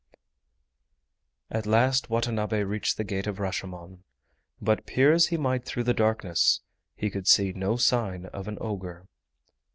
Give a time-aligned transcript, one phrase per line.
[1.51, 4.03] At last Watanabe reached the Gate of Rashomon,
[4.59, 6.61] but peer as he might through the darkness
[6.95, 9.05] he could see no sign of an ogre.